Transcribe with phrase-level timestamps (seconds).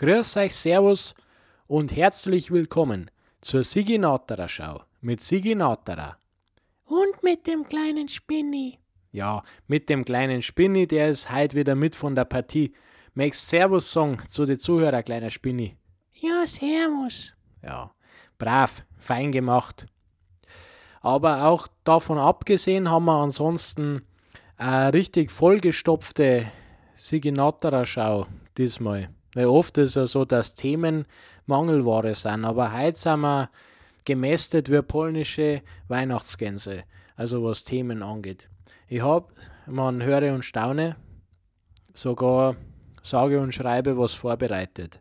[0.00, 1.14] Grüß euch, Servus
[1.66, 3.10] und herzlich willkommen
[3.42, 6.16] zur Sigi Natterer Schau mit Sigi Natterer.
[6.86, 8.78] Und mit dem kleinen Spinni.
[9.12, 12.72] Ja, mit dem kleinen Spinni, der ist heute wieder mit von der Partie.
[13.12, 15.76] Möchtest Servus sagen zu den Zuhörern, kleiner Spinni?
[16.14, 17.34] Ja, Servus.
[17.62, 17.90] Ja,
[18.38, 19.84] brav, fein gemacht.
[21.02, 24.06] Aber auch davon abgesehen haben wir ansonsten
[24.56, 26.50] eine richtig vollgestopfte
[26.94, 28.26] Siginatterer Schau
[28.56, 29.10] diesmal.
[29.34, 31.06] Weil oft ist ja so, dass Themen
[31.46, 32.44] Mangelware sind.
[32.44, 33.50] Aber heute sind wir
[34.04, 36.84] gemästet wie polnische Weihnachtsgänse.
[37.16, 38.48] Also was Themen angeht.
[38.88, 39.26] Ich habe,
[39.66, 40.96] man höre und staune,
[41.94, 42.56] sogar
[43.02, 45.00] sage und schreibe was vorbereitet.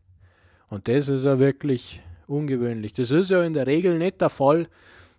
[0.69, 2.93] Und das ist ja wirklich ungewöhnlich.
[2.93, 4.67] Das ist ja in der Regel nicht der Fall,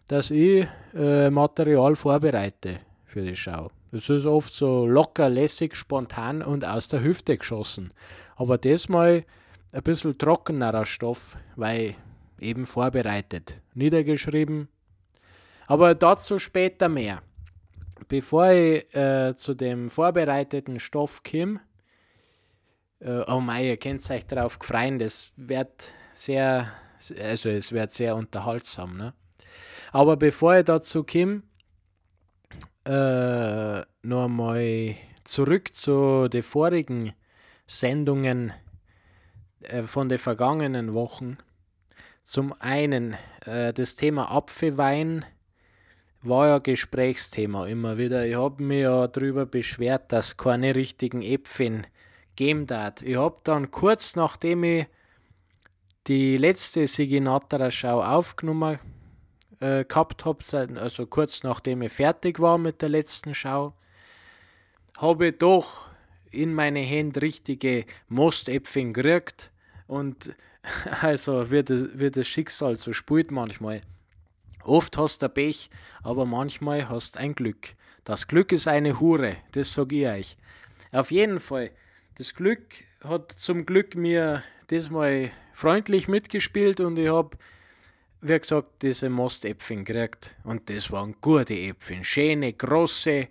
[0.07, 3.71] dass ich äh, Material vorbereite für die Schau.
[3.93, 7.93] Das ist oft so locker, lässig, spontan und aus der Hüfte geschossen.
[8.37, 9.25] Aber das mal
[9.73, 11.97] ein bisschen trockenerer Stoff, weil
[12.39, 14.69] eben vorbereitet, niedergeschrieben.
[15.67, 17.23] Aber dazu später mehr.
[18.09, 21.61] Bevor ich äh, zu dem vorbereiteten Stoff komme,
[23.01, 26.73] äh, oh mei, ihr könnt euch darauf freuen, das wird sehr,
[27.19, 28.97] also es wird sehr unterhaltsam.
[28.97, 29.15] Ne?
[29.93, 31.43] Aber bevor ich dazu komme,
[32.85, 37.13] äh, noch einmal zurück zu den vorigen
[37.67, 38.53] Sendungen
[39.63, 41.39] äh, von den vergangenen Wochen.
[42.23, 45.25] Zum einen äh, das Thema Apfelwein
[46.23, 48.27] war ja Gesprächsthema immer wieder.
[48.27, 51.83] Ich habe mich ja darüber beschwert, dass keine richtigen Äpfel
[52.37, 53.03] geben hat.
[53.03, 54.87] Ich habe dann kurz nachdem ich
[56.07, 58.79] die letzte Siginatara Schau aufgenommen
[59.61, 60.43] äh, gehabt habe,
[60.81, 63.75] also kurz nachdem ich fertig war mit der letzten Schau,
[64.99, 65.89] habe ich doch
[66.31, 69.51] in meine Hände richtige Mostäpfel gekriegt
[69.87, 70.35] und
[71.01, 73.83] also wird das, wie das Schicksal so spielt manchmal.
[74.63, 75.71] Oft hast du Pech,
[76.03, 77.75] aber manchmal hast du ein Glück.
[78.05, 80.37] Das Glück ist eine Hure, das sage ich euch.
[80.93, 81.71] Auf jeden Fall,
[82.17, 82.63] das Glück
[83.03, 87.37] hat zum Glück mir diesmal freundlich mitgespielt und ich habe
[88.23, 90.35] wie gesagt, diese Mostäpfel gekriegt.
[90.45, 92.05] Und das waren gute Äpfel.
[92.05, 93.29] Schöne, große,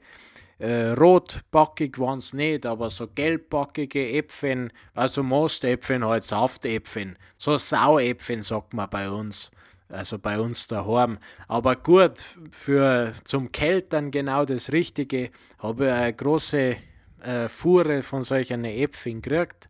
[0.60, 7.16] äh, rotbackig waren es nicht, aber so gelbbackige Äpfel, also Mostäpfel, halt Saftäpfel.
[7.38, 9.52] So Sauäpfel sagt man bei uns.
[9.90, 11.18] Also bei uns daheim.
[11.48, 15.32] Aber gut, für zum Keltern genau das Richtige.
[15.58, 16.76] Habe ich eine große
[17.22, 19.68] äh, Fuhre von solchen Äpfeln gekriegt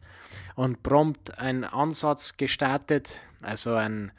[0.56, 3.22] und prompt einen Ansatz gestartet.
[3.42, 4.12] Also ein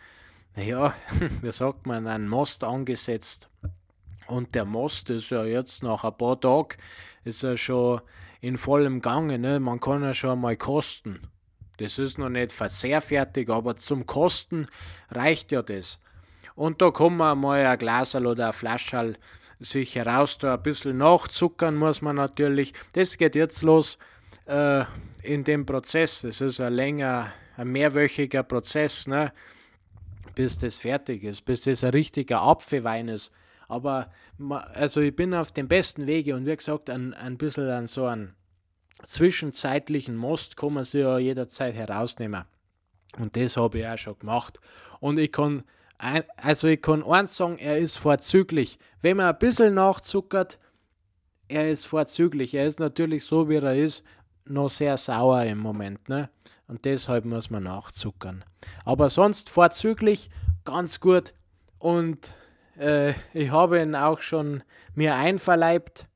[0.57, 0.95] naja,
[1.43, 3.49] wie sagt man, einen Most angesetzt.
[4.27, 6.77] Und der Most ist ja jetzt nach ein paar Tagen
[7.25, 8.01] ist er schon
[8.41, 9.39] in vollem Gange.
[9.39, 9.61] Ne?
[9.61, 11.21] Man kann ja schon mal kosten.
[11.79, 14.67] Das ist noch nicht verzehrfertig, aber zum Kosten
[15.11, 15.99] reicht ja das.
[16.55, 19.17] Und da kann man mal ein Glasal oder ein Flascherl
[19.59, 22.73] sich heraus, da ein bisschen nachzuckern muss man natürlich.
[22.93, 23.99] Das geht jetzt los
[24.47, 24.85] äh,
[25.23, 26.23] in dem Prozess.
[26.23, 29.07] Das ist ein länger, ein mehrwöchiger Prozess.
[29.07, 29.33] Ne?
[30.35, 33.31] Bis das fertig ist, bis das ein richtiger Apfelwein ist.
[33.69, 34.11] Aber
[34.75, 38.05] also ich bin auf dem besten Wege und wie gesagt, ein, ein bisschen an so
[38.07, 38.35] einen
[39.05, 42.45] zwischenzeitlichen Most kann man sich ja jederzeit herausnehmen.
[43.19, 44.59] Und das habe ich auch schon gemacht.
[45.01, 45.65] Und ich kann,
[46.37, 48.79] also ich kann eins sagen, er ist vorzüglich.
[49.01, 50.59] Wenn man ein bisschen nachzuckert,
[51.49, 52.55] er ist vorzüglich.
[52.55, 54.05] Er ist natürlich so, wie er ist,
[54.51, 56.09] noch sehr sauer im Moment.
[56.09, 56.29] Ne?
[56.67, 58.45] Und deshalb muss man nachzuckern.
[58.85, 60.31] Aber sonst vorzüglich
[60.65, 61.35] ganz gut.
[61.79, 62.35] Und
[62.79, 64.63] äh, ich habe ihn auch schon
[64.95, 66.07] mir einverleibt.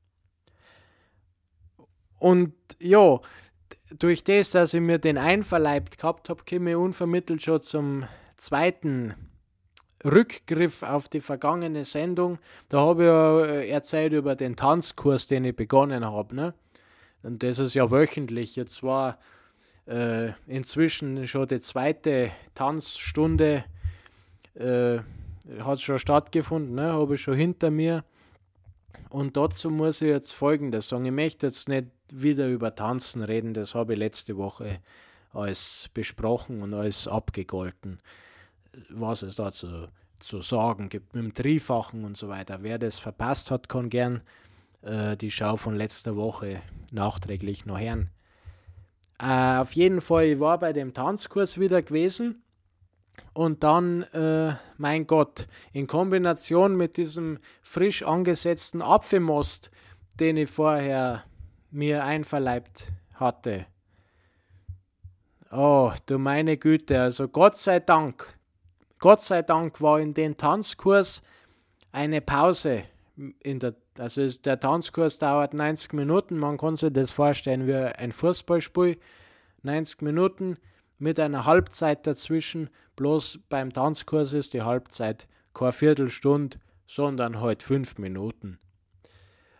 [2.19, 3.19] Und ja,
[3.89, 9.13] durch das, dass ich mir den einverleibt gehabt habe, komme ich unvermittelt schon zum zweiten
[10.03, 12.37] Rückgriff auf die vergangene Sendung.
[12.69, 16.35] Da habe ich ja äh, erzählt über den Tanzkurs, den ich begonnen habe.
[16.35, 16.53] Ne?
[17.25, 18.55] Und das ist ja wöchentlich.
[18.55, 19.17] Jetzt war
[19.87, 23.65] äh, inzwischen schon die zweite Tanzstunde,
[24.53, 24.99] äh,
[25.59, 26.93] hat schon stattgefunden, ne?
[26.93, 28.03] habe ich schon hinter mir.
[29.09, 31.05] Und dazu muss ich jetzt Folgendes sagen.
[31.05, 34.79] Ich möchte jetzt nicht wieder über Tanzen reden, das habe ich letzte Woche
[35.33, 37.99] alles besprochen und alles abgegolten,
[38.89, 39.87] was es dazu
[40.19, 42.59] zu sagen gibt mit dem Dreifachen und so weiter.
[42.61, 44.21] Wer das verpasst hat, kann gern
[44.85, 46.61] äh, die Schau von letzter Woche
[46.91, 48.09] nachträglich noch hören.
[49.19, 52.43] Äh, auf jeden Fall, ich war bei dem Tanzkurs wieder gewesen
[53.33, 59.71] und dann, äh, mein Gott, in Kombination mit diesem frisch angesetzten Apfelmost,
[60.19, 61.23] den ich vorher
[61.71, 63.65] mir einverleibt hatte.
[65.51, 68.37] Oh, du meine Güte, also Gott sei Dank,
[68.99, 71.21] Gott sei Dank war in den Tanzkurs
[71.91, 72.83] eine Pause.
[73.17, 78.11] In der, also der Tanzkurs dauert 90 Minuten, man kann sich das vorstellen wie ein
[78.11, 78.97] Fußballspiel.
[79.63, 80.57] 90 Minuten
[80.97, 86.57] mit einer Halbzeit dazwischen, bloß beim Tanzkurs ist die Halbzeit keine Viertelstunde,
[86.87, 88.59] sondern halt fünf Minuten.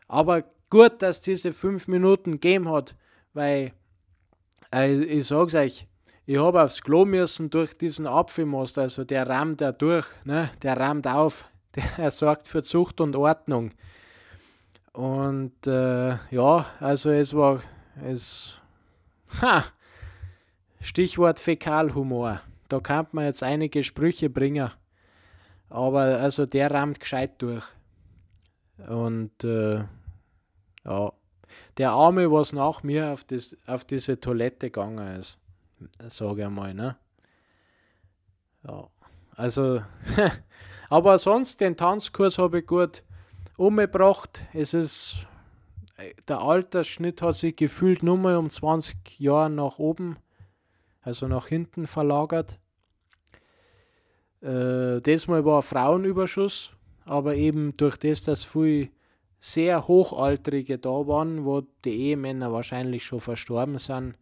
[0.08, 2.96] Aber gut, dass diese fünf Minuten gegeben hat,
[3.34, 3.74] weil
[4.74, 5.88] äh, ich sag's euch,
[6.28, 10.50] ich habe aufs Klo müssen durch diesen Apfelmost, also der rammt da durch, ne?
[10.64, 11.46] der rammt auf,
[11.98, 13.72] der sorgt für Zucht und Ordnung.
[14.94, 17.62] Und äh, ja, also es war,
[18.04, 18.62] es,
[19.42, 19.66] ha,
[20.80, 22.42] Stichwort Fäkalhumor.
[22.70, 24.72] Da kann man jetzt einige Sprüche bringen,
[25.70, 27.66] aber also der rammt gescheit durch.
[28.88, 29.84] Und äh,
[30.86, 31.12] ja,
[31.78, 35.40] der Arme, was nach mir auf, das, auf diese Toilette gegangen ist,
[36.08, 36.98] sage ich mal, ne?
[38.68, 38.90] Ja,
[39.36, 39.82] also,
[40.90, 43.04] aber sonst den Tanzkurs habe ich gut
[43.58, 44.42] umgebracht.
[44.54, 45.28] Es ist,
[46.28, 50.18] der Altersschnitt hat sich gefühlt nur mal um 20 Jahre nach oben,
[51.02, 52.60] also nach hinten verlagert.
[54.42, 56.74] Äh, diesmal war Frauenüberschuss,
[57.06, 58.90] aber eben durch das, dass viel
[59.40, 64.16] sehr Hochaltrige da waren, wo die Ehemänner wahrscheinlich schon verstorben sind.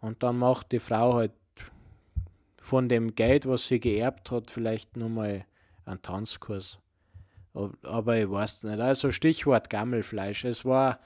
[0.00, 1.32] Und dann macht die Frau halt
[2.58, 5.44] von dem Geld, was sie geerbt hat, vielleicht nur mal
[5.86, 6.78] einen Tanzkurs.
[7.82, 8.80] Aber ich weiß nicht.
[8.80, 10.44] Also Stichwort Gammelfleisch.
[10.44, 10.98] Es war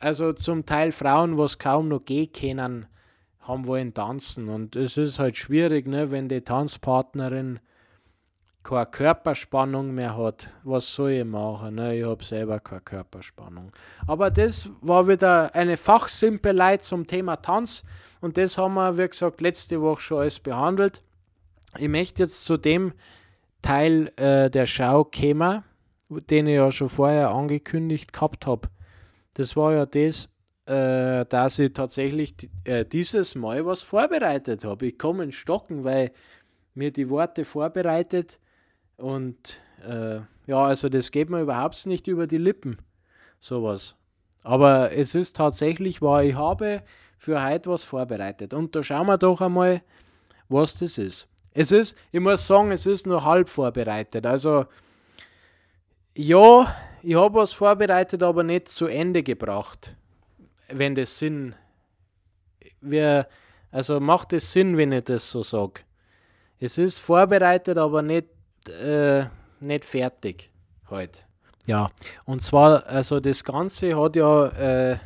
[0.00, 2.86] also zum Teil Frauen, was kaum noch gehen können,
[3.40, 4.48] haben wollen tanzen.
[4.48, 7.60] Und es ist halt schwierig, ne, wenn die Tanzpartnerin
[8.68, 11.76] keine Körperspannung mehr hat, was soll ich machen?
[11.76, 11.98] Ne?
[11.98, 13.72] Ich habe selber keine Körperspannung.
[14.06, 17.84] Aber das war wieder eine Fachsimpelei zum Thema Tanz
[18.20, 21.02] und das haben wir, wie gesagt, letzte Woche schon alles behandelt.
[21.78, 22.92] Ich möchte jetzt zu dem
[23.62, 25.62] Teil äh, der Schau kommen,
[26.08, 28.68] den ich ja schon vorher angekündigt gehabt habe.
[29.34, 30.28] Das war ja das,
[30.66, 32.34] äh, dass ich tatsächlich
[32.64, 34.86] äh, dieses Mal was vorbereitet habe.
[34.86, 36.12] Ich komme in Stocken, weil
[36.74, 38.38] mir die Worte vorbereitet
[38.96, 42.78] und äh, ja, also das geht mir überhaupt nicht über die Lippen,
[43.38, 43.96] sowas.
[44.42, 46.82] Aber es ist tatsächlich wahr, ich habe
[47.18, 48.54] für heute was vorbereitet.
[48.54, 49.82] Und da schauen wir doch einmal,
[50.48, 51.28] was das ist.
[51.58, 54.24] Es ist, ich muss sagen, es ist nur halb vorbereitet.
[54.26, 54.66] Also,
[56.14, 56.72] ja,
[57.02, 59.96] ich habe was vorbereitet, aber nicht zu Ende gebracht.
[60.68, 61.56] Wenn das Sinn.
[62.80, 63.26] Wir,
[63.72, 65.80] also macht es Sinn, wenn ich das so sage.
[66.60, 68.28] Es ist vorbereitet, aber nicht
[68.68, 69.24] äh,
[69.58, 70.52] nicht fertig
[70.90, 71.22] heute.
[71.66, 71.88] Ja,
[72.24, 74.98] und zwar, also das Ganze hat ja, äh,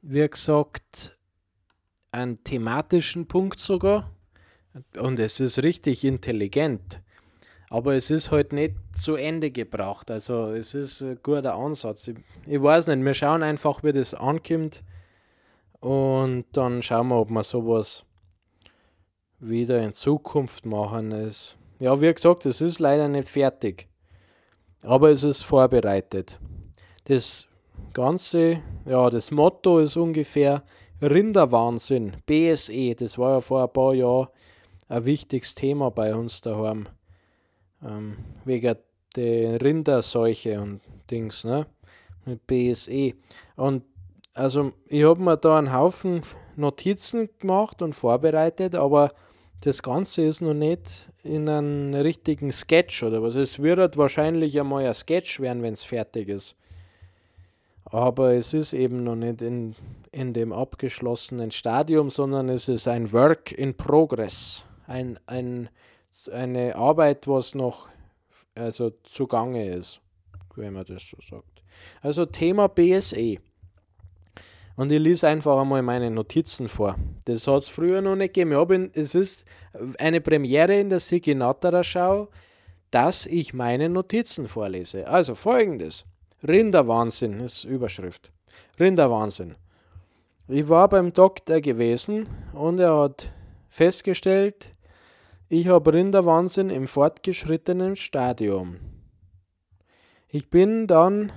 [0.00, 1.18] wie gesagt,
[2.12, 4.10] einen thematischen Punkt sogar.
[4.98, 7.00] Und es ist richtig intelligent.
[7.70, 10.10] Aber es ist halt nicht zu Ende gebracht.
[10.10, 12.08] Also es ist ein guter Ansatz.
[12.08, 12.16] Ich,
[12.46, 14.82] ich weiß nicht, wir schauen einfach, wie das ankommt.
[15.80, 18.04] Und dann schauen wir, ob wir sowas
[19.38, 21.12] wieder in Zukunft machen.
[21.12, 23.86] Es ja, wie gesagt, es ist leider nicht fertig.
[24.82, 26.38] Aber es ist vorbereitet.
[27.04, 27.48] Das
[27.92, 30.64] Ganze, ja, das Motto ist ungefähr
[31.00, 32.96] Rinderwahnsinn, BSE.
[32.96, 34.28] Das war ja vor ein paar Jahren
[34.88, 36.88] ein wichtiges Thema bei uns daheim.
[37.84, 38.76] Ähm, wegen
[39.16, 40.80] der Rinderseuche und
[41.10, 41.66] Dings, ne?
[42.24, 43.14] Mit BSE.
[43.56, 43.84] Und
[44.34, 46.22] also, ich habe mir da einen Haufen
[46.56, 49.12] Notizen gemacht und vorbereitet, aber
[49.60, 53.34] das Ganze ist noch nicht in einem richtigen Sketch oder was.
[53.34, 56.56] Es wird halt wahrscheinlich einmal ein Sketch werden, wenn es fertig ist.
[57.84, 59.74] Aber es ist eben noch nicht in,
[60.12, 64.64] in dem abgeschlossenen Stadium, sondern es ist ein Work in Progress.
[64.88, 65.68] Ein, ein,
[66.32, 67.88] eine Arbeit, was noch
[68.56, 70.00] also zugange ist,
[70.56, 71.62] wenn man das so sagt.
[72.02, 73.38] Also Thema BSE.
[74.76, 76.96] Und ich lese einfach einmal meine Notizen vor.
[77.24, 78.90] Das hat es früher noch nicht gegeben.
[78.94, 79.44] Es ist
[79.98, 82.28] eine Premiere in der Sigi Natterer Schau,
[82.90, 85.06] dass ich meine Notizen vorlese.
[85.06, 86.04] Also folgendes.
[86.46, 88.32] Rinderwahnsinn ist Überschrift.
[88.78, 89.56] Rinderwahnsinn.
[90.46, 93.32] Ich war beim Doktor gewesen und er hat
[93.68, 94.70] festgestellt,
[95.48, 98.76] ich habe Rinderwahnsinn im fortgeschrittenen Stadium.
[100.28, 101.32] Ich bin dann.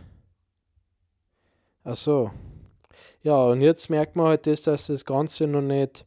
[1.83, 2.31] Achso,
[3.23, 6.05] ja, und jetzt merkt man halt, das, dass das Ganze noch nicht,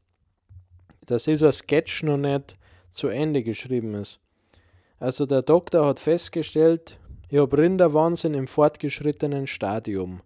[1.07, 2.59] dass dieser Sketch noch nicht
[2.91, 4.21] zu Ende geschrieben ist.
[4.99, 10.21] Also der Doktor hat festgestellt, ich habe Rinderwahnsinn im fortgeschrittenen Stadium.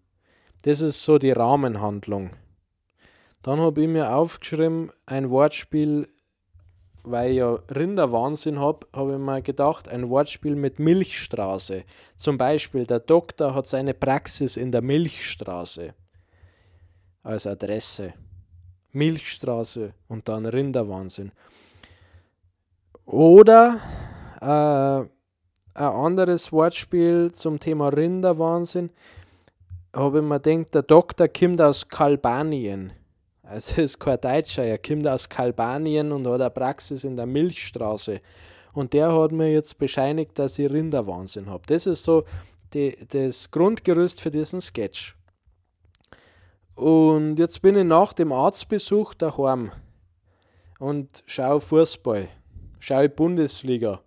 [0.62, 2.30] Das ist so die Rahmenhandlung.
[3.42, 6.08] Dann habe ich mir aufgeschrieben, ein Wortspiel,
[7.04, 11.84] weil ich ja Rinderwahnsinn habe, habe ich mir gedacht, ein Wortspiel mit Milchstraße.
[12.16, 15.94] Zum Beispiel, der Doktor hat seine Praxis in der Milchstraße
[17.22, 18.14] als Adresse.
[18.92, 21.32] Milchstraße und dann Rinderwahnsinn.
[23.04, 23.80] Oder
[24.40, 25.08] äh, ein
[25.74, 28.90] anderes Wortspiel zum Thema Rinderwahnsinn,
[29.94, 32.92] habe ich mir gedacht, der Doktor kommt aus Kalbanien.
[33.48, 38.20] Also ist kein Deutscher, er kommt aus Kalbanien und hat eine Praxis in der Milchstraße.
[38.74, 41.62] Und der hat mir jetzt bescheinigt, dass ich Rinderwahnsinn habe.
[41.66, 42.24] Das ist so
[42.74, 45.16] die, das Grundgerüst für diesen Sketch.
[46.74, 49.72] Und jetzt bin ich nach dem Arztbesuch daheim
[50.78, 52.28] und schaue Fußball,
[52.78, 54.02] schaue Bundesliga.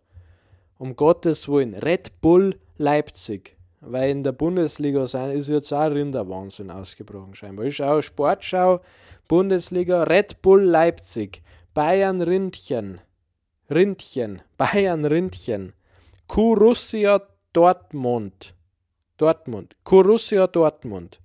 [0.77, 3.57] Um Gottes Willen, Red Bull Leipzig.
[3.82, 7.66] Weil in der Bundesliga sein ist jetzt auch Rinderwahnsinn ausgebrochen scheinbar.
[7.66, 8.82] Ich schaue Sportschau,
[9.28, 11.42] Bundesliga, Red Bull Leipzig,
[11.74, 13.02] Bayern Rindchen,
[13.70, 15.74] Rindchen, Bayern Rindchen,
[16.28, 17.22] Kurussia
[17.54, 18.54] Dortmund,
[19.18, 21.20] Dortmund, Kurussia Dortmund.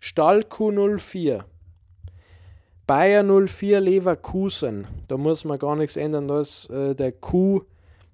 [0.00, 1.44] Stall Q04.
[2.88, 4.88] Bayer 04 Leverkusen.
[5.06, 6.26] Da muss man gar nichts ändern.
[6.26, 7.12] Da ist äh, der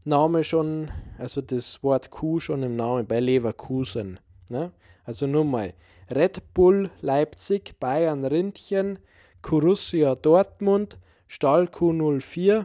[0.08, 4.18] Q-Name schon, also das Wort Q schon im Namen bei Leverkusen.
[4.48, 4.72] Ne?
[5.04, 5.74] Also nur mal.
[6.10, 9.00] Red Bull Leipzig, Bayern Rindchen,
[9.42, 10.96] Corussia Dortmund,
[11.26, 12.64] Stall Q04,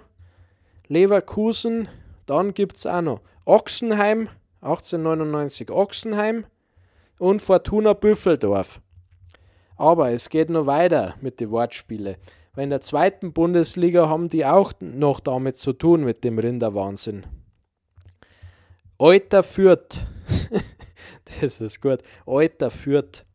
[0.88, 1.89] Leverkusen.
[2.27, 4.29] Dann gibt es auch noch Ochsenheim,
[4.62, 6.45] 1899 Ochsenheim
[7.19, 8.79] und Fortuna Büffeldorf.
[9.75, 12.15] Aber es geht noch weiter mit den Wortspielen.
[12.55, 17.25] Weil in der zweiten Bundesliga haben die auch noch damit zu tun, mit dem Rinderwahnsinn.
[19.00, 20.05] Euter führt.
[21.41, 22.00] das ist gut.
[22.25, 23.25] Euter führt.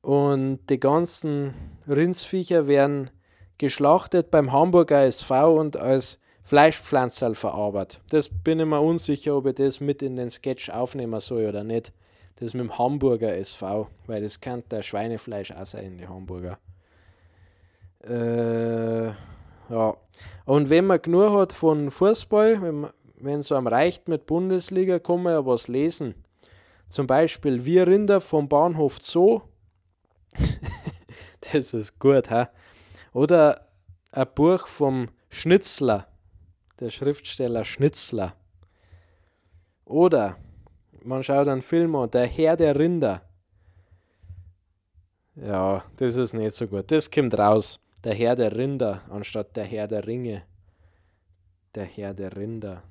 [0.00, 1.54] Und die ganzen
[1.88, 3.10] Rindsviecher werden
[3.58, 8.02] geschlachtet beim Hamburger SV und als Fleischpflanzerl verarbeitet.
[8.10, 11.64] Das bin ich mir unsicher, ob ich das mit in den Sketch aufnehmen soll oder
[11.64, 11.92] nicht.
[12.36, 16.58] Das mit dem Hamburger SV, weil das kann der Schweinefleisch auch sein, die Hamburger.
[18.08, 19.96] Äh, ja.
[20.44, 25.32] Und wenn man genug hat von Fußball, wenn es einem reicht mit Bundesliga, kann man
[25.32, 26.14] ja was lesen.
[26.88, 29.42] Zum Beispiel Wir Rinder vom Bahnhof Zoo.
[31.52, 32.50] das ist gut, ha?
[33.12, 33.68] Oder
[34.12, 36.06] ein Buch vom Schnitzler,
[36.80, 38.36] der Schriftsteller Schnitzler.
[39.84, 40.36] Oder
[41.02, 43.22] man schaut einen Film an, Der Herr der Rinder.
[45.36, 46.90] Ja, das ist nicht so gut.
[46.90, 47.80] Das kommt raus.
[48.04, 50.42] Der Herr der Rinder anstatt der Herr der Ringe.
[51.74, 52.82] Der Herr der Rinder.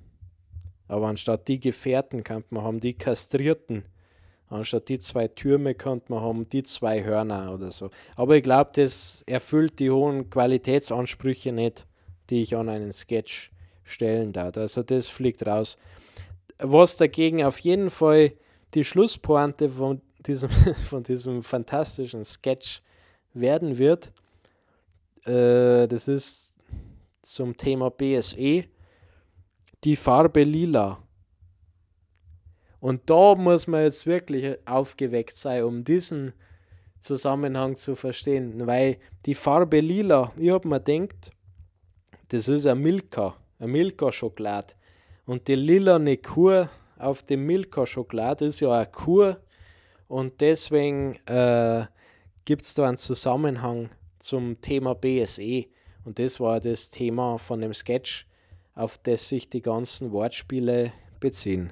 [0.87, 3.85] Aber anstatt die Gefährten kann man haben die Kastrierten.
[4.49, 7.89] Anstatt die zwei Türme kann man haben die zwei Hörner oder so.
[8.15, 11.87] Aber ich glaube, das erfüllt die hohen Qualitätsansprüche nicht,
[12.29, 13.51] die ich an einen Sketch
[13.83, 14.57] stellen darf.
[14.57, 15.77] Also das fliegt raus
[16.63, 18.33] was dagegen auf jeden Fall
[18.73, 20.49] die Schlusspointe von diesem,
[20.89, 22.81] von diesem fantastischen Sketch
[23.33, 24.11] werden wird,
[25.25, 26.55] äh, das ist
[27.21, 28.65] zum Thema BSE,
[29.83, 30.99] die Farbe lila.
[32.79, 36.33] Und da muss man jetzt wirklich aufgeweckt sein, um diesen
[36.99, 41.31] Zusammenhang zu verstehen, weil die Farbe lila, ich habe mir gedacht,
[42.29, 44.73] das ist ein Milka, ein Milka-Schokolade.
[45.25, 49.39] Und die lilane Kur auf dem Milka-Schokolade ist ja eine Kur
[50.07, 51.85] und deswegen äh,
[52.45, 53.89] gibt es da einen Zusammenhang
[54.23, 55.65] zum Thema BSE.
[56.05, 58.25] Und das war das Thema von dem Sketch,
[58.75, 61.71] auf das sich die ganzen Wortspiele beziehen.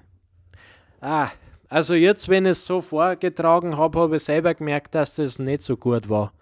[0.99, 1.29] Ah,
[1.67, 5.61] also jetzt, wenn ich es so vorgetragen habe, habe ich selber gemerkt, dass das nicht
[5.61, 6.33] so gut war.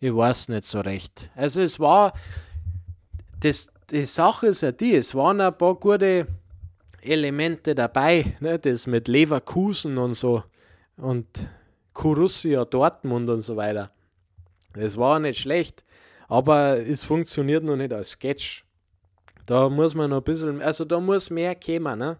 [0.00, 1.30] Ich weiß nicht so recht.
[1.36, 2.14] Also es war,
[3.40, 6.26] das, die Sache ist ja die, es waren ein paar gute
[7.02, 8.58] Elemente dabei, ne?
[8.58, 10.42] das mit Leverkusen und so
[10.96, 11.26] und
[11.92, 13.90] Kurussia Dortmund und so weiter.
[14.74, 15.84] Das war nicht schlecht,
[16.28, 18.64] aber es funktioniert noch nicht als Sketch.
[19.46, 22.18] Da muss man noch ein bisschen, also da muss mehr kommen, ne?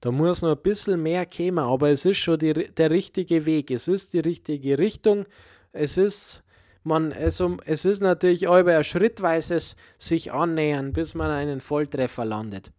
[0.00, 3.70] Da muss noch ein bisschen mehr kommen, aber es ist schon die, der richtige Weg,
[3.70, 5.24] es ist die richtige Richtung,
[5.72, 6.44] es ist
[6.84, 12.70] man, also, es ist natürlich über ein schrittweises sich annähern, bis man einen Volltreffer landet.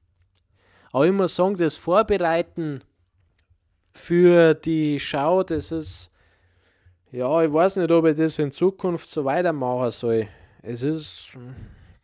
[0.92, 2.84] Aber ich muss sagen, das Vorbereiten
[3.94, 6.12] für die Schau, das ist,
[7.16, 10.28] ja, ich weiß nicht, ob ich das in Zukunft so weitermachen soll.
[10.62, 11.30] Es ist,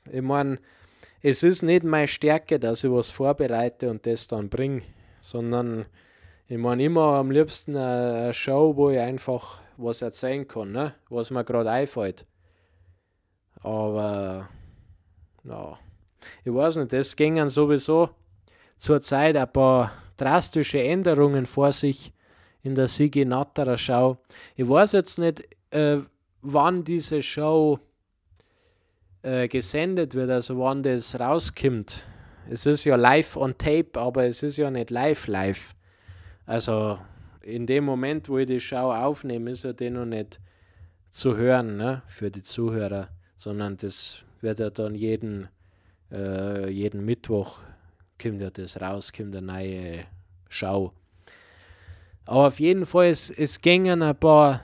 [0.10, 0.58] ich meine,
[1.22, 4.84] es ist nicht meine Stärke, dass ich was vorbereite und das dann bringe,
[5.20, 5.86] sondern
[6.48, 10.96] ich meine immer am liebsten eine Show, wo ich einfach was erzählen kann, ne?
[11.10, 12.26] was mir gerade einfällt.
[13.64, 14.48] Aber,
[15.44, 15.78] ja,
[16.46, 18.12] ich weiß nicht, das gingen sowieso
[18.78, 22.14] zurzeit ein paar drastische Änderungen vor sich
[22.64, 24.18] in der Sigi Natterer Schau.
[24.56, 25.98] Ich weiß jetzt nicht, äh,
[26.42, 27.80] wann diese Show
[29.24, 32.06] äh, gesendet wird, also wann das rauskommt.
[32.50, 35.76] Es ist ja live on tape, aber es ist ja nicht live live.
[36.46, 36.98] Also
[37.42, 40.40] in dem Moment, wo ich die Show aufnehme, ist ja die noch nicht
[41.10, 45.50] zu hören ne, für die Zuhörer, sondern das wird ja dann jeden,
[46.12, 47.60] äh, jeden Mittwoch
[48.22, 50.06] kommt ja das raus, kommt eine neue
[50.50, 50.94] Show.
[52.32, 54.62] Aber auf jeden Fall, es, es gingen ein paar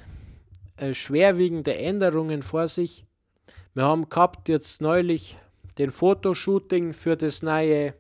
[0.78, 3.06] äh, schwerwiegende Änderungen vor sich.
[3.74, 5.38] Wir haben gehabt jetzt neulich
[5.78, 7.94] den Fotoshooting für das neue,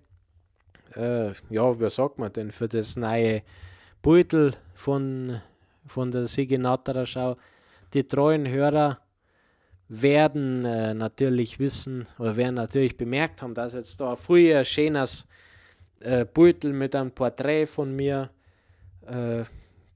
[0.96, 3.42] äh, ja, wie sagt man denn, für das neue
[4.02, 5.42] Beutel von,
[5.86, 7.36] von der Sigenatterer Schau.
[7.94, 9.00] Die treuen Hörer
[9.90, 15.28] werden äh, natürlich wissen oder werden natürlich bemerkt haben, dass jetzt da früher ein schönes
[16.00, 18.30] äh, Beutel mit einem Porträt von mir,
[19.08, 19.44] äh,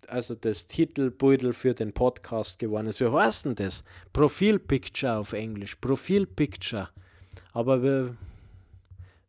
[0.07, 2.99] also das Titelbeutel für den Podcast geworden ist.
[2.99, 3.83] Wie heißt denn das?
[4.13, 5.75] Profilpicture auf Englisch.
[5.75, 6.89] Profilpicture.
[7.53, 8.09] Aber wie,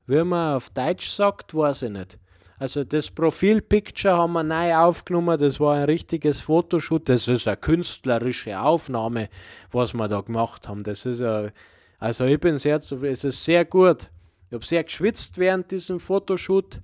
[0.07, 2.19] wie man auf Deutsch sagt, weiß ich nicht.
[2.59, 7.57] Also das Profilpicture haben wir neu aufgenommen, das war ein richtiges Fotoshoot, das ist eine
[7.57, 9.31] künstlerische Aufnahme,
[9.73, 10.85] was wir da gemacht haben.
[10.85, 11.51] Das ist a,
[11.99, 14.11] also ich bin sehr zufrieden, es ist sehr gut.
[14.47, 16.81] Ich habe sehr geschwitzt während diesem Fotoshoot,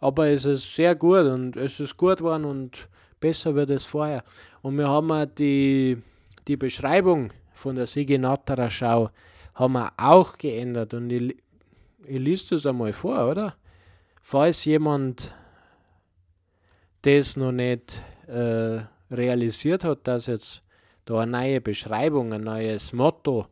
[0.00, 2.88] aber es ist sehr gut und es ist gut geworden und
[3.20, 4.22] besser wird es vorher.
[4.62, 5.98] Und wir haben die,
[6.46, 9.10] die Beschreibung von der Sigi Natterer Schau
[9.54, 11.36] haben wir auch geändert und ich,
[12.06, 13.56] ich lese das einmal vor, oder?
[14.28, 15.34] falls jemand
[17.00, 20.62] das noch nicht äh, realisiert hat, dass jetzt
[21.06, 23.46] da eine neue Beschreibung, ein neues Motto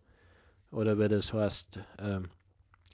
[0.70, 2.20] oder wie das heißt, äh,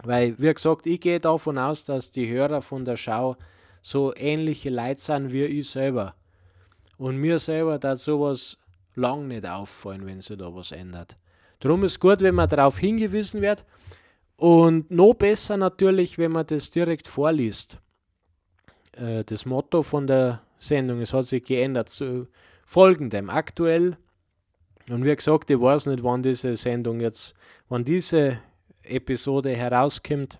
[0.03, 3.37] weil, wie gesagt, ich gehe davon aus, dass die Hörer von der Schau
[3.83, 6.15] so ähnliche Leute sind wie ich selber.
[6.99, 8.59] Und mir selber da sowas
[8.95, 11.17] lang nicht auffallen, wenn sich da was ändert.
[11.61, 13.65] Darum ist gut, wenn man darauf hingewiesen wird,
[14.37, 17.79] und noch besser natürlich, wenn man das direkt vorliest.
[18.91, 22.27] Äh, das Motto von der Sendung, es hat sich geändert zu
[22.67, 23.31] folgendem.
[23.31, 23.97] Aktuell,
[24.91, 27.35] und wie gesagt, ich weiß nicht, wann diese Sendung jetzt,
[27.69, 28.41] wann diese
[28.85, 30.39] Episode herauskommt,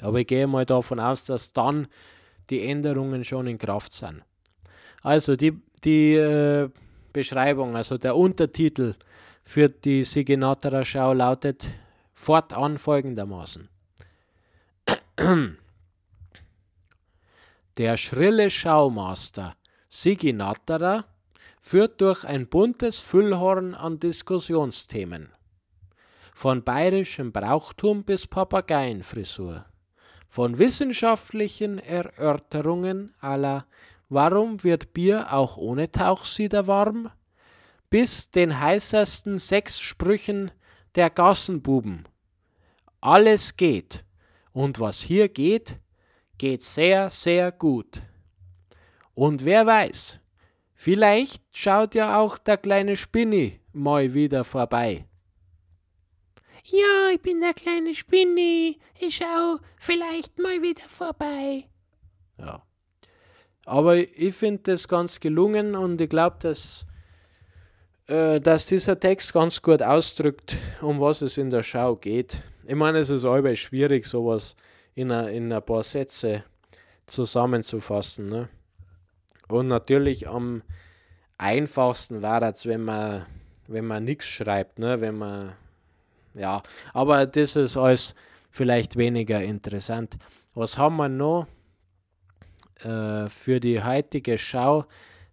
[0.00, 1.88] aber ich gehe mal davon aus, dass dann
[2.50, 4.22] die Änderungen schon in Kraft sind.
[5.02, 6.70] Also die, die äh,
[7.12, 8.94] Beschreibung, also der Untertitel
[9.44, 11.68] für die Signatera Schau lautet
[12.14, 13.68] fortan folgendermaßen.
[17.78, 19.54] Der schrille Schaumaster
[19.88, 21.04] Sigi Natterer
[21.60, 25.32] führt durch ein buntes Füllhorn an Diskussionsthemen.
[26.40, 29.64] Von bayerischem Brauchtum bis Papageienfrisur.
[30.28, 33.66] Von wissenschaftlichen Erörterungen aller
[34.08, 37.10] Warum wird Bier auch ohne Tauchsieder warm?
[37.90, 40.52] bis den heißesten Sexsprüchen
[40.94, 42.06] der Gassenbuben.
[43.00, 44.04] Alles geht.
[44.52, 45.80] Und was hier geht,
[46.38, 48.00] geht sehr, sehr gut.
[49.14, 50.20] Und wer weiß,
[50.72, 55.07] vielleicht schaut ja auch der kleine Spinni mal wieder vorbei.
[56.64, 58.78] Ja, ich bin der kleine Spinni.
[58.98, 61.64] Ich schau vielleicht mal wieder vorbei.
[62.38, 62.62] Ja.
[63.64, 66.86] Aber ich finde das ganz gelungen und ich glaube, dass
[68.08, 72.42] äh, dass dieser Text ganz gut ausdrückt, um was es in der Schau geht.
[72.66, 74.56] Ich meine, es ist allweil schwierig, sowas
[74.94, 76.44] in, a, in ein paar Sätze
[77.06, 78.28] zusammenzufassen.
[78.28, 78.48] Ne?
[79.48, 80.62] Und natürlich am
[81.36, 83.26] einfachsten war es, wenn man,
[83.66, 85.00] wenn man nichts schreibt, ne?
[85.02, 85.54] wenn man,
[86.34, 86.62] ja,
[86.92, 88.14] aber das ist alles
[88.50, 90.16] vielleicht weniger interessant.
[90.54, 91.46] Was haben wir noch
[92.80, 94.84] äh, für die heutige Schau?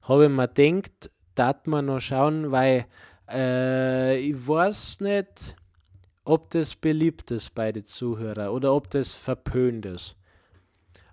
[0.02, 2.86] Habe ich mir gedacht, darf man noch schauen, weil
[3.30, 5.56] äh, ich weiß nicht,
[6.24, 10.16] ob das beliebt ist bei den Zuhörern oder ob das verpönt ist.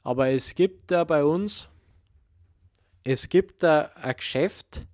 [0.03, 1.68] Aber es gibt da bei uns,
[3.05, 4.87] es gibt da ein Geschäft,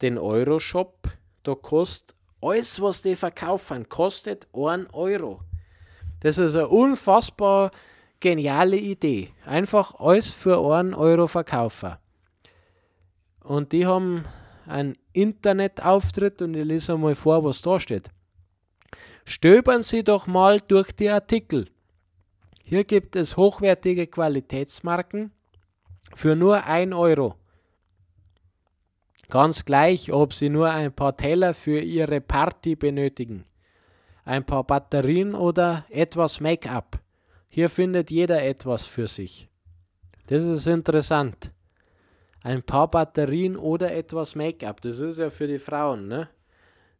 [0.00, 1.08] den Euroshop,
[1.42, 5.40] da kostet alles, was die verkaufen, kostet 1 Euro.
[6.20, 7.70] Das ist eine unfassbar
[8.20, 9.30] geniale Idee.
[9.44, 11.96] Einfach alles für 1 Euro verkaufen.
[13.42, 14.24] Und die haben
[14.66, 18.10] einen Internetauftritt und ich lese mal vor, was da steht.
[19.24, 21.66] Stöbern Sie doch mal durch die Artikel.
[22.64, 25.32] Hier gibt es hochwertige Qualitätsmarken
[26.14, 27.34] für nur 1 Euro.
[29.30, 33.44] Ganz gleich, ob Sie nur ein paar Teller für Ihre Party benötigen,
[34.24, 36.98] ein paar Batterien oder etwas Make-up.
[37.48, 39.48] Hier findet jeder etwas für sich.
[40.28, 41.52] Das ist interessant.
[42.42, 44.80] Ein paar Batterien oder etwas Make-up.
[44.80, 46.28] Das ist ja für die Frauen, ne?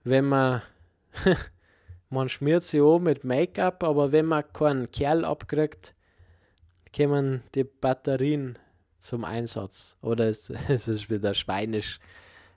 [0.04, 0.62] Wenn man
[2.10, 5.94] man schmiert sie oben mit Make-up, aber wenn man keinen Kerl abkriegt,
[6.94, 8.58] kommen die Batterien
[8.98, 9.96] zum Einsatz.
[10.02, 12.00] Oder es, es ist wieder schweinisch,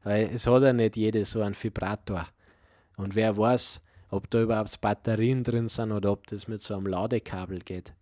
[0.03, 2.27] weil es hat ja nicht jedes so einen Vibrator.
[2.97, 6.87] Und wer weiß, ob da überhaupt Batterien drin sind oder ob das mit so einem
[6.87, 7.93] Ladekabel geht.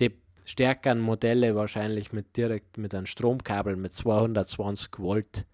[0.00, 0.12] Die
[0.44, 5.46] stärkeren Modelle wahrscheinlich mit direkt mit einem Stromkabel mit 220 Volt.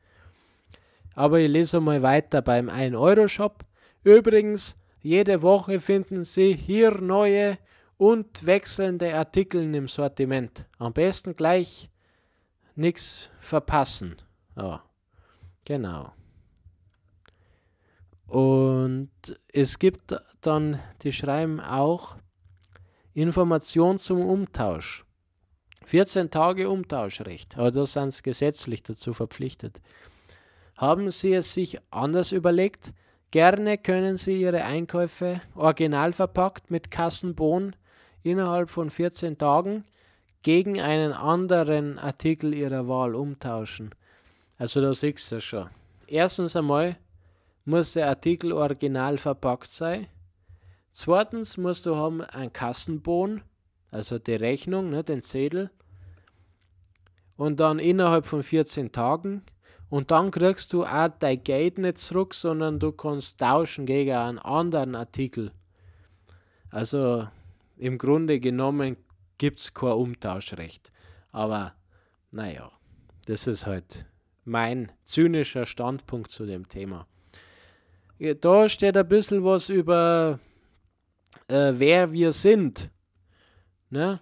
[1.14, 3.64] Aber ich lese mal weiter beim 1-Euro-Shop.
[4.02, 7.58] Übrigens, jede Woche finden Sie hier neue
[7.98, 10.64] und wechselnde Artikel im Sortiment.
[10.78, 11.88] Am besten gleich
[12.76, 14.16] nichts verpassen.
[14.56, 14.82] Ja,
[15.64, 16.12] genau.
[18.26, 19.10] Und
[19.52, 22.16] es gibt dann, die schreiben auch
[23.14, 25.04] Information zum Umtausch.
[25.84, 29.80] 14 Tage Umtauschrecht, aber da sind sie gesetzlich dazu verpflichtet.
[30.76, 32.92] Haben Sie es sich anders überlegt?
[33.30, 37.76] Gerne können Sie Ihre Einkäufe original verpackt mit Kassenbon
[38.22, 39.84] innerhalb von 14 Tagen
[40.42, 43.94] gegen einen anderen Artikel Ihrer Wahl umtauschen.
[44.58, 45.68] Also da siehst du schon.
[46.06, 46.96] Erstens einmal
[47.64, 50.06] muss der Artikel original verpackt sein.
[50.90, 53.42] Zweitens musst du haben einen Kassenbon,
[53.90, 55.70] also die Rechnung, ne, den Zettel.
[57.36, 59.42] Und dann innerhalb von 14 Tagen
[59.88, 64.38] und dann kriegst du auch dein Geld nicht zurück, sondern du kannst tauschen gegen einen
[64.38, 65.52] anderen Artikel.
[66.70, 67.28] Also
[67.76, 68.96] im Grunde genommen
[69.38, 70.92] gibt es kein Umtauschrecht.
[71.32, 71.74] Aber
[72.30, 72.70] naja,
[73.26, 74.06] das ist halt
[74.44, 77.06] mein zynischer Standpunkt zu dem Thema.
[78.40, 80.38] Da steht ein bisschen was über
[81.48, 82.90] äh, wer wir sind.
[83.90, 84.20] Ne?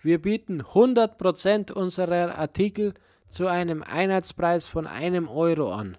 [0.00, 2.94] Wir bieten 100% unserer Artikel
[3.28, 5.96] zu einem Einheitspreis von einem Euro an.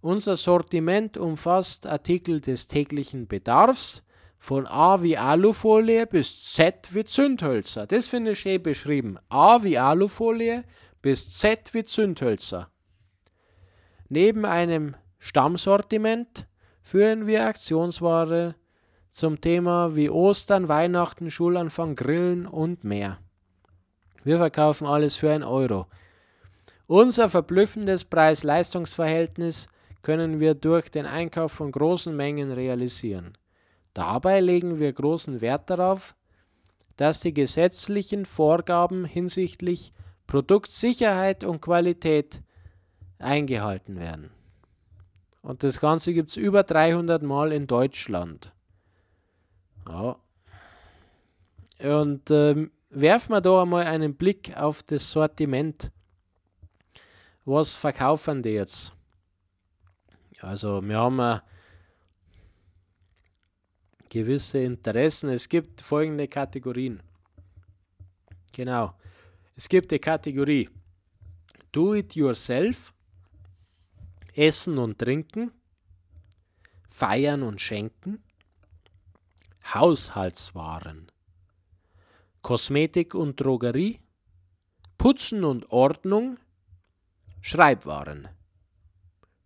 [0.00, 4.02] Unser Sortiment umfasst Artikel des täglichen Bedarfs,
[4.40, 7.86] von A wie Alufolie bis Z wie Zündhölzer.
[7.86, 9.18] Das finde ich schön beschrieben.
[9.28, 10.64] A wie Alufolie
[11.02, 12.70] bis Z wie Zündhölzer.
[14.08, 16.48] Neben einem Stammsortiment
[16.82, 18.54] führen wir Aktionsware
[19.10, 23.18] zum Thema wie Ostern, Weihnachten, Schulanfang, Grillen und mehr.
[24.24, 25.86] Wir verkaufen alles für ein Euro.
[26.86, 29.68] Unser verblüffendes Preis-Leistungs-Verhältnis
[30.00, 33.36] können wir durch den Einkauf von großen Mengen realisieren.
[33.94, 36.14] Dabei legen wir großen Wert darauf,
[36.96, 39.92] dass die gesetzlichen Vorgaben hinsichtlich
[40.26, 42.42] Produktsicherheit und Qualität
[43.18, 44.30] eingehalten werden.
[45.42, 48.52] Und das Ganze gibt es über 300 Mal in Deutschland.
[49.88, 50.16] Ja.
[51.82, 55.90] Und ähm, werfen wir da einmal einen Blick auf das Sortiment
[57.44, 58.92] was verkaufen die jetzt?
[60.40, 61.40] Also wir haben äh,
[64.10, 65.30] gewisse Interessen.
[65.30, 67.02] Es gibt folgende Kategorien.
[68.52, 68.94] Genau.
[69.56, 70.68] Es gibt die Kategorie
[71.72, 72.92] Do it yourself,
[74.34, 75.52] Essen und Trinken,
[76.88, 78.22] Feiern und Schenken,
[79.72, 81.12] Haushaltswaren,
[82.42, 84.00] Kosmetik und Drogerie,
[84.98, 86.38] Putzen und Ordnung,
[87.40, 88.28] Schreibwaren,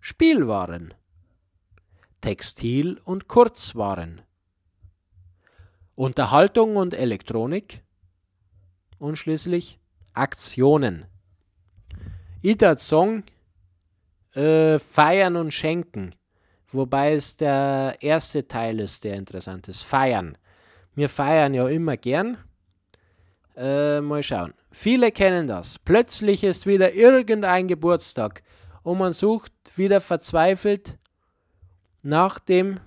[0.01, 0.95] Spielwaren,
[2.23, 4.23] Textil- und Kurzwaren,
[5.97, 7.83] Unterhaltung und Elektronik
[8.99, 9.79] und schließlich
[10.13, 11.07] Aktionen.
[12.43, 13.23] Ida Song
[14.35, 16.15] äh, Feiern und Schenken,
[16.73, 19.83] wobei es der erste Teil ist, der interessant ist.
[19.83, 20.37] Feiern.
[20.95, 22.39] Wir feiern ja immer gern.
[23.57, 24.53] Äh, mal schauen.
[24.73, 25.79] Viele kennen das.
[25.79, 28.43] Plötzlich ist wieder irgendein Geburtstag
[28.83, 30.99] und man sucht wieder verzweifelt
[32.03, 32.81] nach dem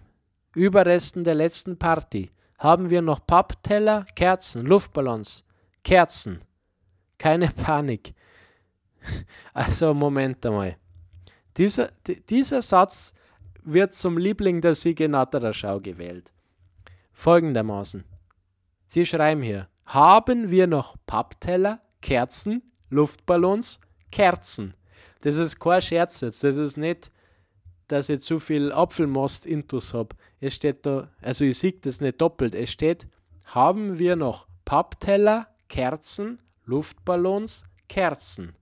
[0.54, 2.32] Überresten der letzten Party.
[2.58, 5.44] Haben wir noch Pappteller, Kerzen, Luftballons,
[5.84, 6.40] Kerzen.
[7.18, 8.14] Keine Panik.
[9.54, 10.76] Also Moment einmal.
[11.56, 11.90] Dieser,
[12.30, 13.14] dieser Satz
[13.64, 16.34] wird zum Liebling der Siege Natterer Schau gewählt.
[17.14, 18.04] Folgendermaßen.
[18.88, 23.80] Sie schreiben hier, haben wir noch Pappteller, Kerzen, Luftballons,
[24.12, 24.74] Kerzen.
[25.22, 26.44] Das ist kein Scherz jetzt.
[26.44, 27.12] Das ist nicht,
[27.88, 30.16] dass ich zu viel Apfelmost intus habe.
[30.40, 32.54] Es steht da, also ich sehe das nicht doppelt.
[32.56, 33.08] Es steht,
[33.46, 38.54] haben wir noch Pappteller, Kerzen, Luftballons, Kerzen.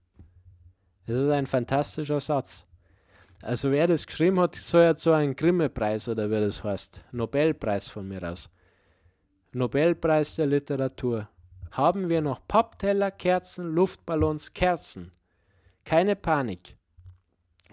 [1.06, 2.66] Das ist ein fantastischer Satz.
[3.42, 7.04] Also wer das geschrieben hat, soll jetzt so einen Grimme-Preis oder wie das heißt.
[7.12, 8.50] Nobelpreis von mir aus.
[9.52, 11.28] Nobelpreis der Literatur.
[11.70, 15.12] Haben wir noch Pappteller, Kerzen, Luftballons, Kerzen.
[15.84, 16.76] Keine Panik.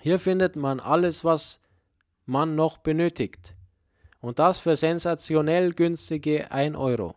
[0.04, 1.62] Hier findet man alles, was
[2.26, 3.56] man noch benötigt.
[4.20, 7.16] Und das für sensationell günstige 1 Euro.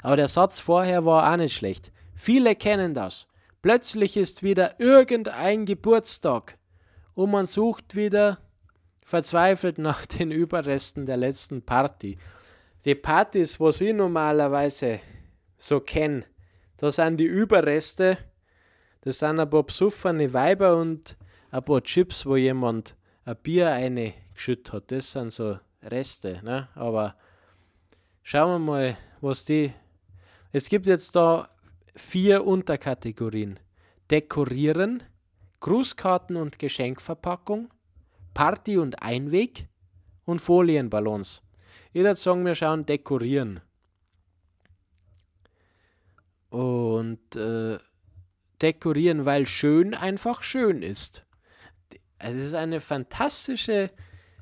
[0.00, 1.92] Aber der Satz vorher war auch nicht schlecht.
[2.14, 3.28] Viele kennen das.
[3.60, 6.56] Plötzlich ist wieder irgendein Geburtstag
[7.12, 8.38] und man sucht wieder
[9.04, 12.16] verzweifelt nach den Überresten der letzten Party.
[12.86, 15.00] Die Partys, wo ich normalerweise
[15.58, 16.24] so kenne,
[16.78, 18.16] da sind die Überreste,
[19.02, 21.18] das sind ein paar besoffene Weiber und
[21.52, 24.90] ein paar Chips, wo jemand ein Bier eingeschüttet hat.
[24.90, 26.40] Das sind so Reste.
[26.42, 26.68] Ne?
[26.74, 27.14] Aber
[28.22, 29.72] schauen wir mal, was die.
[30.50, 31.50] Es gibt jetzt da
[31.94, 33.60] vier Unterkategorien.
[34.10, 35.02] Dekorieren,
[35.60, 37.72] Grußkarten und Geschenkverpackung,
[38.34, 39.68] Party und Einweg
[40.24, 41.42] und Folienballons.
[41.92, 43.60] Ich würde sagen, wir schauen Dekorieren.
[46.48, 47.78] Und äh,
[48.60, 51.24] dekorieren, weil schön einfach schön ist.
[52.22, 53.90] Es ist eine fantastische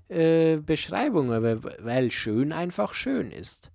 [0.09, 3.73] äh, Beschreibung, weil schön einfach schön ist.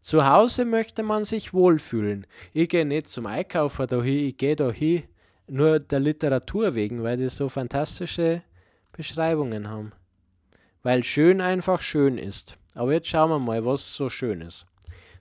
[0.00, 2.26] Zu Hause möchte man sich wohlfühlen.
[2.52, 5.04] Ich gehe nicht zum Einkaufen dahin, ich gehe dahin
[5.46, 8.42] nur der Literatur wegen, weil die so fantastische
[8.92, 9.92] Beschreibungen haben.
[10.82, 12.58] Weil schön einfach schön ist.
[12.74, 14.66] Aber jetzt schauen wir mal, was so schön ist.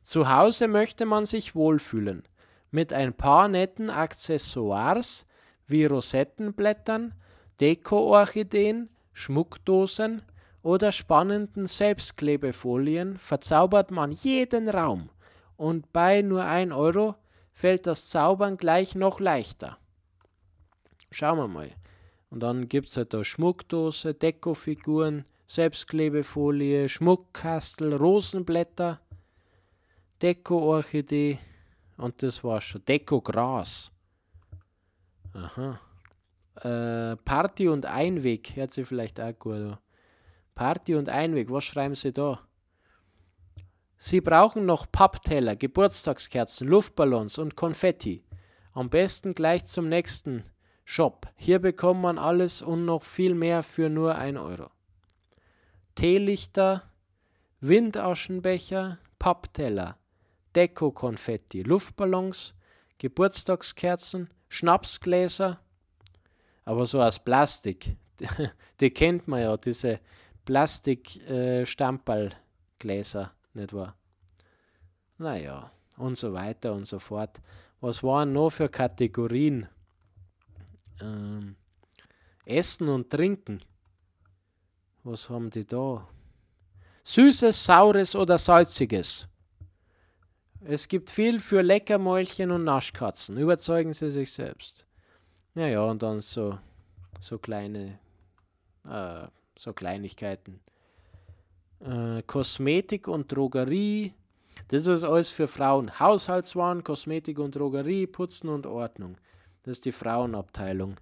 [0.02, 2.24] Zu Hause möchte man sich wohlfühlen.
[2.72, 5.26] Mit ein paar netten Accessoires
[5.68, 7.14] wie Rosettenblättern,
[7.60, 10.24] Deko-Orchideen, Schmuckdosen,
[10.64, 15.10] oder spannenden Selbstklebefolien verzaubert man jeden Raum
[15.58, 17.16] und bei nur 1 Euro
[17.52, 19.78] fällt das Zaubern gleich noch leichter.
[21.12, 21.70] Schauen wir mal.
[22.30, 29.00] Und dann gibt es halt da Schmuckdose, Dekofiguren, Selbstklebefolie, Schmuckkastel, Rosenblätter,
[30.22, 31.38] Deko-Orchidee
[31.98, 32.84] und das war's schon.
[32.86, 33.92] Deko-Gras.
[35.34, 35.80] Aha.
[36.56, 39.78] Äh, Party und Einweg, hört sich vielleicht auch gut an.
[40.56, 42.40] Party und Einweg, was schreiben Sie da?
[43.98, 48.24] Sie brauchen noch Pappteller, Geburtstagskerzen, Luftballons und Konfetti.
[48.74, 50.44] Am besten gleich zum nächsten
[50.84, 51.28] Shop.
[51.38, 54.70] Hier bekommt man alles und noch viel mehr für nur 1 Euro.
[55.96, 56.84] Teelichter,
[57.62, 59.98] Windaschenbecher, Pappteller,
[60.56, 62.56] Deko-Konfetti, Luftballons,
[62.98, 65.63] Geburtstagskerzen, Schnapsgläser,
[66.66, 67.96] aber so aus Plastik.
[68.80, 70.00] Die kennt man ja, diese
[70.46, 73.98] Plastik-Stamperlgläser, äh, nicht wahr?
[75.18, 77.42] Naja, und so weiter und so fort.
[77.82, 79.68] Was waren noch für Kategorien?
[81.02, 81.56] Ähm,
[82.46, 83.62] Essen und Trinken.
[85.04, 86.08] Was haben die da?
[87.04, 89.28] Süßes, saures oder salziges.
[90.62, 93.38] Es gibt viel für Leckermäulchen und Naschkatzen.
[93.38, 94.86] Überzeugen Sie sich selbst.
[95.56, 96.58] Naja, und dann so,
[97.20, 98.00] so kleine
[98.88, 100.60] äh, so Kleinigkeiten.
[101.80, 104.14] Äh, Kosmetik und Drogerie,
[104.70, 106.00] das ist alles für Frauen.
[106.00, 109.18] Haushaltswaren, Kosmetik und Drogerie, Putzen und Ordnung.
[109.64, 110.96] Das ist die Frauenabteilung.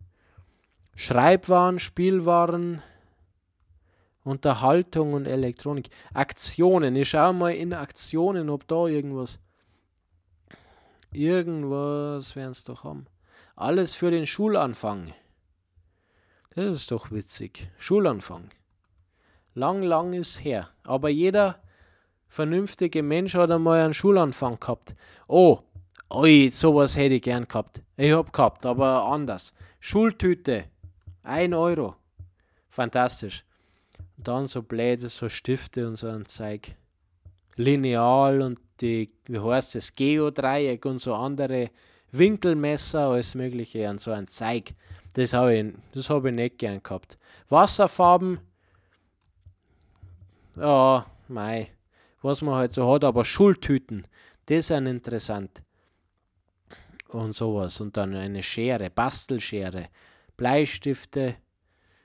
[0.96, 2.82] Schreibwaren, Spielwaren,
[4.24, 5.90] Unterhaltung und Elektronik.
[6.14, 6.96] Aktionen.
[6.96, 9.40] Ich schaue mal in Aktionen, ob da irgendwas.
[11.12, 13.08] Irgendwas werden es doch haben.
[13.62, 15.14] Alles für den Schulanfang.
[16.56, 17.70] Das ist doch witzig.
[17.78, 18.50] Schulanfang.
[19.54, 20.70] Lang, lang ist her.
[20.84, 21.62] Aber jeder
[22.28, 24.96] vernünftige Mensch hat einmal einen Schulanfang gehabt.
[25.28, 25.60] Oh,
[26.10, 27.84] oi, sowas hätte ich gern gehabt.
[27.98, 29.54] Ich hab gehabt, aber anders.
[29.80, 30.64] Schultüte,
[31.22, 31.96] ein Euro.
[32.68, 33.46] Fantastisch.
[34.18, 36.76] Und dann so Blätter, so Stifte und so ein Zeug.
[37.58, 41.70] Lineal und die, wie heißt es, Geodreieck und so andere
[42.12, 44.74] Winkelmesser, alles Mögliche und so ein Zeug.
[45.14, 47.18] Das habe ich, hab ich nicht gern gehabt.
[47.50, 48.40] Wasserfarben,
[50.56, 51.70] ja, mei,
[52.22, 54.06] was man halt so hat, aber Schultüten,
[54.46, 55.64] das sind interessant.
[57.10, 57.82] Und sowas.
[57.82, 59.90] Und dann eine Schere, Bastelschere,
[60.38, 61.36] Bleistifte,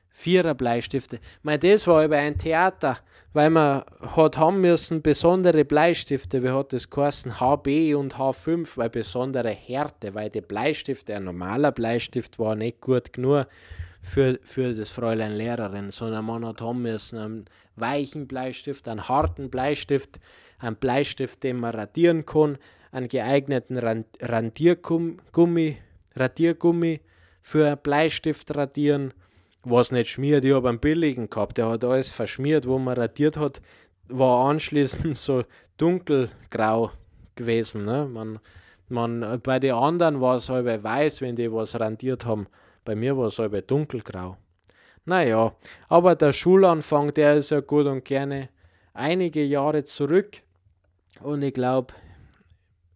[0.09, 1.21] Vierer Bleistifte.
[1.43, 2.99] Mei, das war über ein Theater,
[3.37, 8.89] weil man hat haben müssen besondere Bleistifte, wie hat das geheißen, HB und H5, weil
[8.89, 13.47] besondere Härte, weil die Bleistifte, ein normaler Bleistift war nicht gut genug
[14.01, 17.45] für, für das Fräulein Lehrerin, sondern man hat haben müssen einen
[17.75, 20.19] weichen Bleistift, einen harten Bleistift,
[20.59, 22.57] einen Bleistift, den man radieren kann,
[22.91, 23.77] einen geeigneten
[24.23, 25.77] Randiergummi,
[26.15, 27.01] Radiergummi
[27.43, 29.13] für Bleistift radieren,
[29.69, 30.45] was nicht schmiert.
[30.45, 33.61] Ich habe einen billigen gehabt, der hat alles verschmiert, wo man radiert hat,
[34.09, 35.45] war anschließend so
[35.77, 36.91] dunkelgrau
[37.35, 37.85] gewesen.
[37.85, 38.07] Ne?
[38.07, 38.39] Man,
[38.89, 42.47] man, bei den anderen war es halb weiß, wenn die was radiert haben.
[42.85, 44.37] Bei mir war es halb dunkelgrau.
[45.05, 45.55] Naja,
[45.89, 48.49] aber der Schulanfang, der ist ja gut und gerne
[48.95, 50.43] einige Jahre zurück.
[51.21, 51.95] Und ich glaube,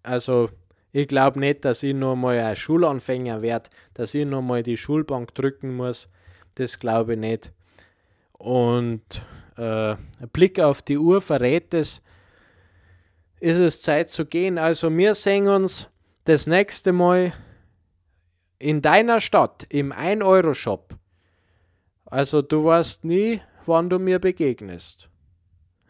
[0.02, 0.50] also
[0.92, 4.76] ich glaube nicht, dass ich noch mal ein Schulanfänger werde, dass ich noch mal die
[4.76, 6.08] Schulbank drücken muss.
[6.60, 7.52] Das glaube ich nicht.
[8.32, 9.22] Und
[9.56, 12.02] äh, ein Blick auf die Uhr verrät es,
[13.38, 14.58] ist es Zeit zu gehen.
[14.58, 15.88] Also wir sehen uns
[16.24, 17.32] das nächste Mal
[18.58, 20.98] in deiner Stadt im 1-Euro-Shop.
[22.04, 25.08] Also du weißt nie, wann du mir begegnest.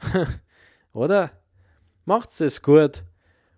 [0.93, 1.33] Oder?
[2.05, 3.03] Macht's es gut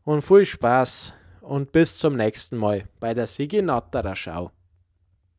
[0.05, 4.51] und viel Spaß und bis zum nächsten Mal bei der Sigi Natterer Schau.